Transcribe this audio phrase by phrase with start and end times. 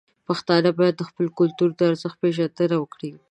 [0.27, 3.11] پښتانه باید د خپل کلتور د ارزښتونو پیژندنه وکړي.